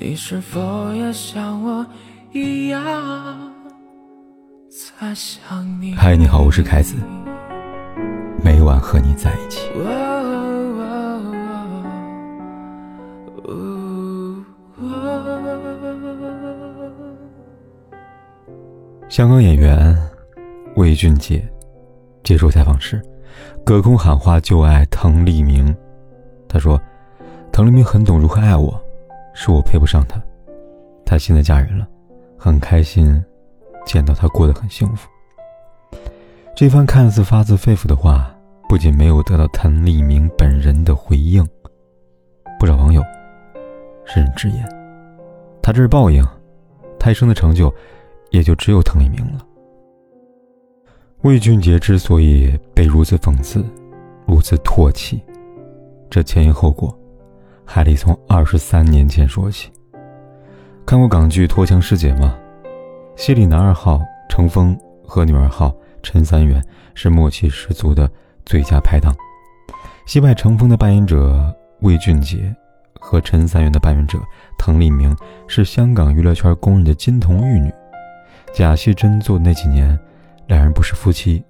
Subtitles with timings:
[0.00, 1.84] 你是否也像我
[2.30, 2.80] 一样
[4.70, 5.92] 在想你？
[5.96, 6.94] 嗨，你好，我是凯子，
[8.44, 9.68] 每晚和你在一起。
[19.08, 19.96] 香港演员
[20.76, 21.44] 魏俊杰
[22.22, 23.02] 接受采访时，
[23.64, 25.74] 隔空喊话旧爱滕丽明。
[26.48, 26.80] 他说
[27.50, 28.80] ：“滕丽明很懂如何爱我，
[29.40, 30.20] 是我配不上他。
[31.06, 31.86] 他现在嫁人了，
[32.36, 33.24] 很开心，
[33.86, 35.08] 见到他过得很幸福。”
[36.56, 38.34] 这番看似发自肺腑的话，
[38.68, 41.46] 不仅没有得到滕立明本人的回应，
[42.58, 43.00] 不少网友
[44.04, 44.68] 甚至直言
[45.62, 46.26] ：“他这是报应，
[46.98, 47.72] 他一生的成就。”
[48.30, 49.42] 也就只有滕立明了。
[51.22, 53.64] 魏俊杰之所以被如此讽刺、
[54.26, 55.18] 如此唾弃，
[56.10, 56.94] 这前因后果，
[57.70, 59.70] 还得从二十三年前说起。
[60.86, 62.34] 看过港剧《脱缰师姐》吗？
[63.14, 64.74] 戏里男二号程峰
[65.06, 68.10] 和女二号陈三元是默契十足的
[68.46, 69.14] 最佳拍档。
[70.06, 72.56] 戏外程峰的扮演者魏俊杰
[72.98, 74.18] 和陈三元的扮演者
[74.56, 75.14] 滕丽明
[75.46, 77.70] 是香港娱乐圈公认的金童玉女。
[78.54, 79.96] 假戏真做那几年，
[80.46, 81.44] 两人不是夫妻，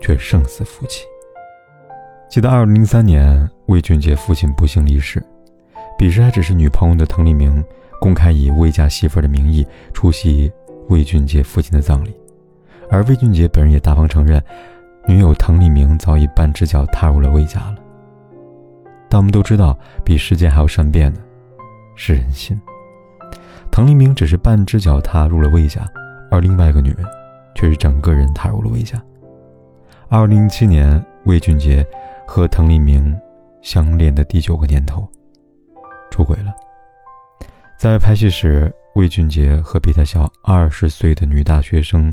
[0.00, 1.04] 却胜似夫妻。
[2.28, 5.22] 记得二零零三年，魏俊杰父亲不幸离世，
[6.00, 7.62] 彼时还只是女朋友的滕丽明，
[8.00, 10.50] 公开以魏家媳妇的名义出席
[10.88, 12.16] 魏俊杰父亲的葬礼，
[12.88, 14.42] 而魏俊杰本人也大方承认，
[15.06, 17.76] 女友滕丽明早已半只脚踏入了魏家了。
[19.10, 21.20] 但我们都知道，比时间还要善变的，
[21.94, 22.58] 是人心。
[23.70, 25.86] 滕丽明只是半只脚踏入了魏家。
[26.30, 27.04] 而另外一个女人，
[27.54, 28.98] 却是整个人踏入了魏家。
[30.08, 31.86] 二零零七年，魏俊杰
[32.26, 33.14] 和滕丽明
[33.60, 35.06] 相恋的第九个年头，
[36.10, 36.54] 出轨了。
[37.78, 42.12] 在拍戏时，魏俊杰和比他小二十岁的女大学生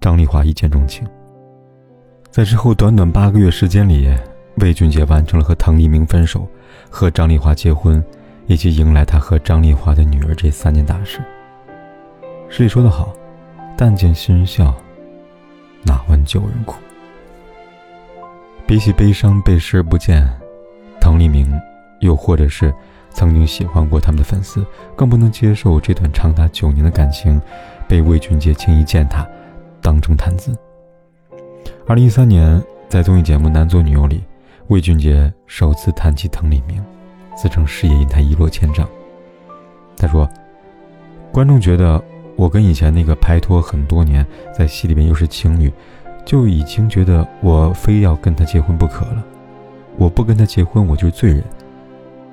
[0.00, 1.06] 张丽华一见钟情。
[2.30, 4.14] 在之后短短八个月时间里，
[4.58, 6.46] 魏俊杰完成了和滕丽明分手、
[6.90, 8.04] 和张丽华结婚，
[8.46, 11.20] 以及迎来他和张丽华的女儿这三件大事。
[12.48, 13.12] 诗里说得好。
[13.80, 14.74] 但见新人笑，
[15.84, 16.74] 哪闻旧人哭？
[18.66, 20.28] 比起悲伤被视而不见，
[21.00, 21.48] 唐立明，
[22.00, 22.74] 又或者是
[23.10, 24.64] 曾经喜欢过他们的粉丝，
[24.96, 27.40] 更不能接受这段长达九年的感情
[27.86, 29.26] 被魏俊杰轻易践踏，
[29.80, 30.56] 当成谈资。
[31.86, 34.22] 二零一三年，在综艺节目《男左女右》里，
[34.68, 36.82] 魏俊杰首次谈起滕丽明，
[37.36, 38.88] 自称事业因他一落千丈。
[39.96, 40.28] 他说
[41.32, 42.02] ：“观众觉得。”
[42.38, 44.24] 我跟以前那个拍拖很多年，
[44.56, 45.72] 在戏里面又是情侣，
[46.24, 49.24] 就已经觉得我非要跟他结婚不可了。
[49.96, 51.42] 我不跟他结婚，我就是罪人，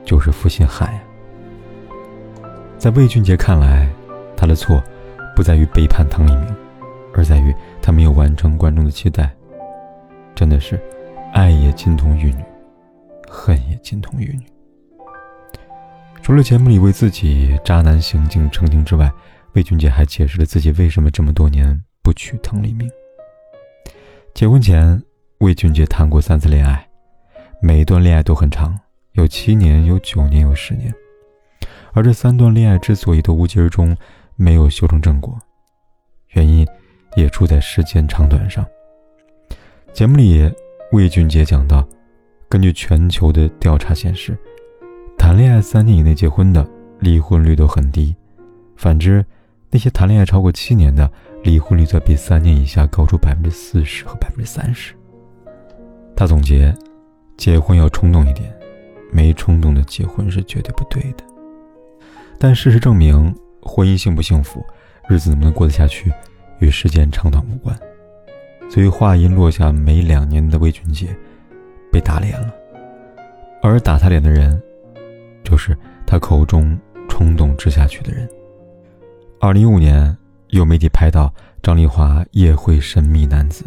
[0.05, 1.01] 就是负心汉呀。
[2.77, 3.89] 在魏俊杰看来，
[4.37, 4.81] 他的错
[5.35, 6.55] 不在于背叛滕丽明，
[7.13, 9.29] 而在于他没有完成观众的期待。
[10.35, 10.79] 真的是，
[11.33, 12.43] 爱也金童玉女，
[13.27, 14.45] 恨也金童玉女。
[16.21, 19.11] 除了节目里为自己渣男行径澄清之外，
[19.53, 22.89] 魏俊杰还解释了自己为什么这么多年不娶唐立明。
[24.33, 25.01] 结婚前，
[25.37, 26.85] 魏俊杰谈过三次恋爱，
[27.61, 28.77] 每一段恋爱都很长，
[29.15, 30.93] 有七年，有九年，有十年。
[31.93, 33.95] 而这三段恋爱之所以都无疾而终，
[34.35, 35.37] 没有修成正果，
[36.31, 36.67] 原因
[37.15, 38.65] 也出在时间长短上。
[39.93, 40.51] 节目里，
[40.91, 41.87] 魏俊杰讲到，
[42.49, 44.37] 根据全球的调查显示，
[45.17, 48.13] 谈恋爱三年以内结婚的离婚率都很低，
[48.75, 49.25] 反之。
[49.71, 51.09] 那些谈恋爱超过七年的，
[51.43, 54.93] 离婚率则比三年以下高出百分之四十和百分之三十。
[56.15, 56.73] 他总结：
[57.35, 58.54] 结婚要冲动一点，
[59.15, 61.23] 没冲动的结婚是绝对不对的。
[62.37, 64.61] 但事实证明，婚姻幸不幸福，
[65.07, 66.11] 日子能不能过得下去，
[66.59, 67.73] 与时间长短无关。
[68.69, 71.15] 所以话音落下没两年的魏俊杰，
[71.93, 72.53] 被打脸了，
[73.61, 74.61] 而打他脸的人，
[75.45, 76.77] 就是他口中
[77.07, 78.27] 冲动之下去的人。
[79.39, 80.15] 二零一五年，
[80.49, 81.33] 有媒体拍到
[81.63, 83.63] 张丽华夜会神秘男子，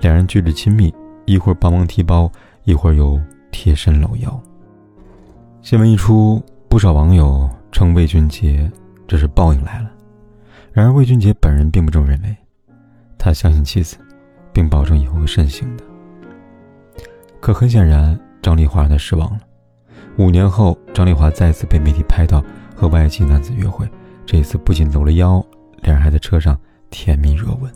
[0.00, 0.94] 两人举止亲密，
[1.26, 2.32] 一会儿帮忙提包，
[2.64, 3.20] 一会儿又
[3.50, 4.42] 贴身搂腰。
[5.66, 8.70] 新闻一出，不少网友称魏俊杰
[9.08, 9.90] 这是报应来了。
[10.72, 12.36] 然而魏俊杰本人并不这么认为，
[13.18, 13.96] 他相信妻子，
[14.52, 15.82] 并保证以后会慎行的。
[17.40, 19.40] 可很显然，张丽华让他失望了。
[20.18, 22.40] 五年后，张丽华再次被媒体拍到
[22.76, 23.90] 和外籍男子约会。
[24.24, 25.44] 这一次不仅搂了腰，
[25.82, 26.56] 两人还在车上
[26.90, 27.68] 甜蜜热吻。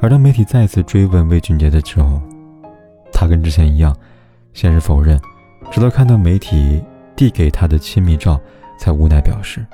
[0.00, 2.22] 而当媒体再次追问魏俊杰的时候，
[3.12, 3.92] 他跟之前一样，
[4.52, 5.20] 先是否认，
[5.70, 6.82] 直到看到媒体
[7.16, 8.40] 递给他的亲密照，
[8.78, 9.64] 才无奈表示：“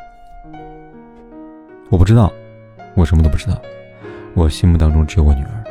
[1.91, 2.33] 我不知道，
[2.95, 3.61] 我什么都不知道。
[4.35, 5.65] 我心目当中只有我女儿。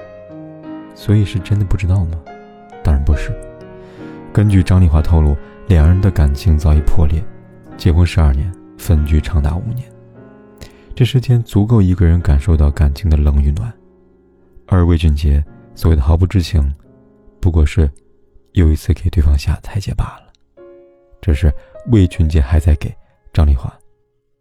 [0.93, 2.17] 所以是真的不知道吗？
[2.83, 3.31] 当然不是。
[4.31, 5.35] 根据张丽华透露，
[5.67, 7.23] 两人的感情早已破裂，
[7.77, 9.89] 结婚十二年，分居长达五年。
[10.93, 13.73] 这时间足够一个人感受到感情的冷与暖。
[14.67, 15.43] 而魏俊杰
[15.73, 16.61] 所谓的毫不知情，
[17.39, 17.89] 不过是
[18.59, 20.31] 又一次给对方下台阶罢了。
[21.21, 21.51] 只是
[21.91, 22.93] 魏俊杰还在给。”
[23.31, 23.71] 张丽华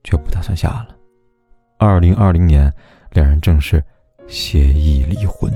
[0.03, 0.97] 却不打算下了。
[1.79, 2.73] 二零二零年，
[3.13, 3.85] 两人正式
[4.27, 5.53] 协议离婚。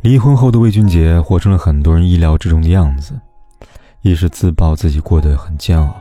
[0.00, 3.12] 离婚后的魏俊杰活成了很多人意料之中的样子：
[4.00, 6.00] 一是自曝自己过得很煎熬，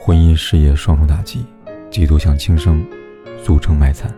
[0.00, 1.46] 婚姻事业双重打击，
[1.90, 2.84] 几度想轻生，
[3.42, 4.10] 俗称卖惨；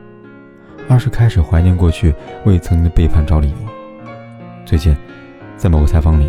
[0.88, 2.12] 二是开始怀念过去
[2.46, 3.56] 为曾经的背叛找理由。
[4.64, 4.96] 最近，
[5.60, 6.26] 在某个采访里，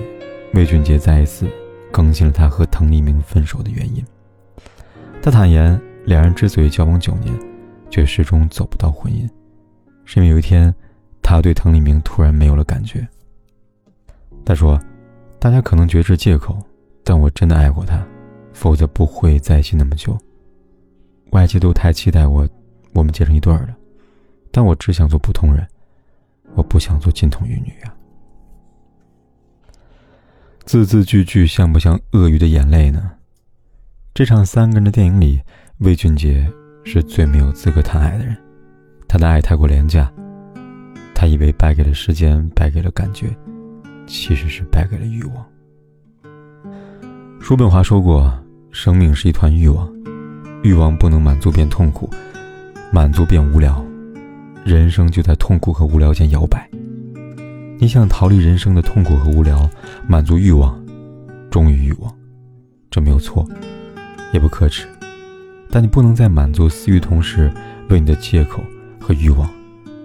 [0.56, 1.48] 魏俊杰再一次
[1.90, 4.04] 更新了他和滕丽明分手的原因。
[5.22, 7.34] 他坦言，两人之所以交往九年，
[7.90, 9.26] 却始终走不到婚姻，
[10.04, 10.76] 是因为有一天，
[11.22, 13.08] 他对滕丽明突然没有了感觉。
[14.44, 14.78] 他说
[15.40, 16.60] ：“大家可能觉得是借口，
[17.02, 18.06] 但我真的爱过他，
[18.52, 20.18] 否则不会在一起那么久。
[21.30, 22.46] 外界都太期待我，
[22.92, 23.78] 我们结成一对儿了，
[24.52, 25.66] 但我只想做普通人，
[26.54, 27.96] 我不想做金童玉女啊。”
[30.64, 33.12] 字字句句像不像鳄鱼的眼泪呢？
[34.14, 35.42] 这场三个人的电影里，
[35.80, 36.48] 魏俊杰
[36.86, 38.38] 是最没有资格谈爱的人。
[39.08, 40.12] 他的爱太过廉价，
[41.16, 43.36] 他以为败给了时间，败给了感觉，
[44.06, 45.46] 其实是败给了欲望。
[47.42, 48.32] 叔本华说过
[48.72, 49.92] ：“生命是一团欲望，
[50.64, 52.10] 欲望不能满足便痛苦，
[52.94, 53.84] 满足便无聊，
[54.64, 56.70] 人生就在痛苦和无聊间摇摆。
[57.82, 59.68] 你想逃离人生的痛苦和无聊，
[60.08, 60.80] 满足欲望，
[61.50, 62.16] 忠于欲望，
[62.92, 63.44] 这没有错。”
[64.32, 64.88] 也不可耻，
[65.72, 67.52] 但你不能在满足私欲同时，
[67.90, 68.64] 为你的借口
[69.00, 69.50] 和欲望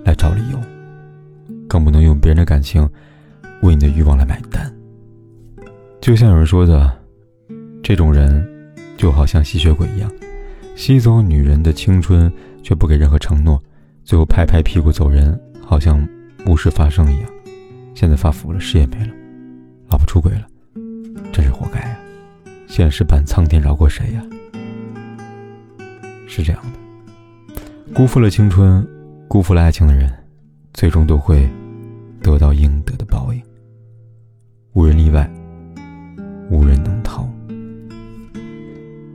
[0.04, 0.58] 来找理由，
[1.68, 2.88] 更不能用别人的感情
[3.60, 4.74] 为你的欲望来买单。
[6.00, 6.90] 就像有人说的，
[7.82, 8.44] 这种人
[8.96, 10.10] 就好像吸血鬼一样，
[10.74, 12.32] 吸走女人的青春，
[12.62, 13.62] 却不给任何承诺，
[14.02, 16.08] 最后拍拍屁股走人，好像
[16.46, 17.30] 无事发生一样。
[17.96, 19.12] 现在发福了，事业没了，
[19.88, 20.46] 老婆出轨了，
[21.32, 21.96] 真是活该啊！
[22.66, 24.22] 现实版苍天饶过谁呀？
[26.28, 27.62] 是这样的，
[27.94, 28.86] 辜负了青春，
[29.28, 30.12] 辜负了爱情的人，
[30.74, 31.48] 最终都会
[32.20, 33.42] 得到应得的报应。
[34.74, 35.26] 无人例外，
[36.50, 37.26] 无人能逃。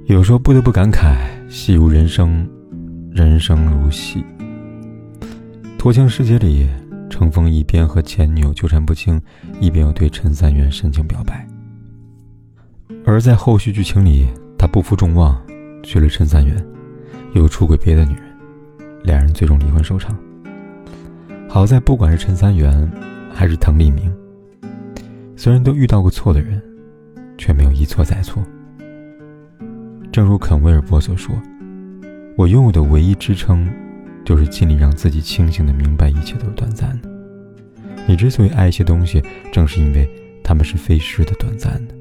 [0.07, 1.15] 有时候不得不感慨：
[1.47, 2.49] 戏如人生，
[3.11, 4.25] 人生如戏。
[5.77, 6.67] 多情世界里，
[7.11, 9.21] 程峰一边和前女友纠缠不清，
[9.59, 11.45] 一边又对陈三元深情表白。
[13.05, 14.25] 而在后续剧情里，
[14.57, 15.39] 他不负众望，
[15.83, 16.65] 娶了陈三元，
[17.33, 18.23] 又出轨别的女人，
[19.03, 20.17] 两人最终离婚收场。
[21.49, 22.89] 好在不管是陈三元，
[23.33, 24.11] 还是滕丽明，
[25.35, 26.61] 虽然都遇到过错的人，
[27.37, 28.41] 却没有一错再错。
[30.13, 31.35] 正如肯威尔伯所说
[32.37, 33.69] ：“我拥有的唯一支撑，
[34.31, 37.09] 就是尽力让自己清醒的明白一切都是短暂的。
[38.07, 40.09] 你之所以爱一些东西，正是因为
[40.41, 41.93] 他们是飞逝的、短暂的。”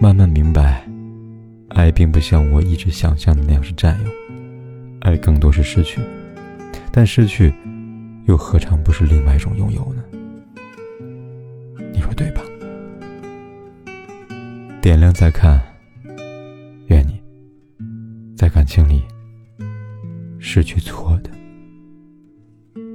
[0.00, 0.82] 慢慢明白，
[1.68, 4.10] 爱并不像我一直想象的那样是占有，
[5.00, 6.00] 爱更多是失去。
[6.90, 7.52] 但失去，
[8.24, 10.02] 又何尝不是另外一种拥有呢？
[11.92, 12.40] 你说对吧？
[14.80, 15.60] 点亮再看，
[16.86, 17.20] 愿你
[18.34, 19.02] 在感情里
[20.42, 21.30] 失去错的，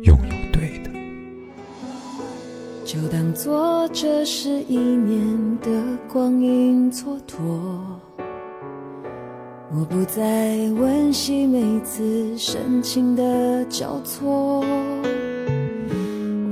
[0.01, 0.89] 拥有对的。
[2.83, 5.69] 就当做这是一年的
[6.11, 7.37] 光阴蹉跎，
[9.71, 14.65] 我不再温习每次深情的交错，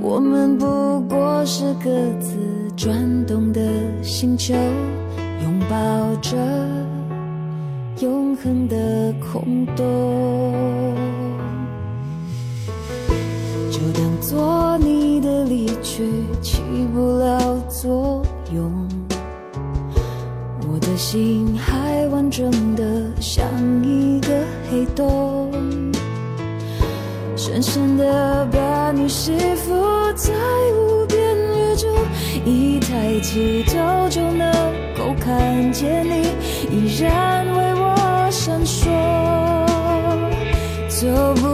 [0.00, 2.36] 我们不过是各自
[2.76, 3.60] 转动的
[4.00, 4.54] 星球，
[5.42, 6.38] 拥抱着
[8.00, 10.94] 永恒的空洞，
[13.70, 16.02] 就当做你的离去。
[16.42, 16.60] 起
[16.92, 18.22] 不了作
[18.52, 18.88] 用，
[20.68, 22.84] 我的心还完整的
[23.20, 23.46] 像
[23.82, 24.28] 一个
[24.70, 25.50] 黑洞，
[27.36, 29.72] 深深的把你吸附
[30.14, 30.32] 在
[30.76, 31.03] 无
[32.44, 34.52] 一抬起头就能
[34.96, 36.28] 够看见你，
[36.70, 38.88] 依然为我闪烁，
[40.88, 41.53] 走不